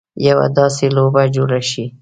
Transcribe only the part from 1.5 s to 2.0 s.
شي.